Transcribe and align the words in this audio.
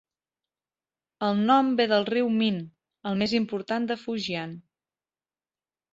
El 1.27 1.43
nom 1.49 1.69
ve 1.81 1.85
del 1.93 2.07
riu 2.09 2.31
Min, 2.39 2.57
el 3.11 3.21
més 3.23 3.39
important 3.41 3.89
de 3.93 3.99
Fujian. 4.07 4.57